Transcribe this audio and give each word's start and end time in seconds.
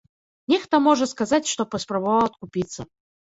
Нехта 0.53 0.79
можа 0.85 1.07
сказаць, 1.11 1.51
што 1.51 1.67
паспрабаваў 1.75 2.25
адкупіцца. 2.31 2.81